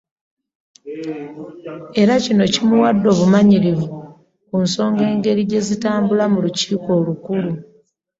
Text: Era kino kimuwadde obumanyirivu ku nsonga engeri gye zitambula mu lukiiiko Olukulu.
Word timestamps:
Era 2.01 2.13
kino 2.23 2.43
kimuwadde 2.53 3.07
obumanyirivu 3.13 3.87
ku 4.47 4.55
nsonga 4.65 5.03
engeri 5.11 5.41
gye 5.49 5.61
zitambula 5.67 6.23
mu 6.31 6.39
lukiiiko 6.45 6.89
Olukulu. 6.99 7.51